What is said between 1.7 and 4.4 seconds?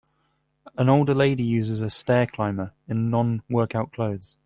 a Stair Climber in nonwork out clothes.